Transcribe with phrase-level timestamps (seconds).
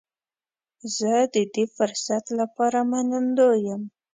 [0.97, 3.81] زه د دې فرصت لپاره منندوی یم.